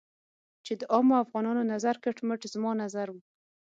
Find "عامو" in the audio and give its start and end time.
0.93-1.13